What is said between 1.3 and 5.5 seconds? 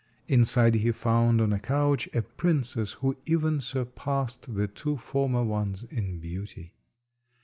on a couch a princess who even surpassed the two former